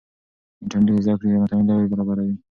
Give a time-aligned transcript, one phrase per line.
[0.61, 2.35] انټرنیټ د زده کړې متنوع لارې برابروي.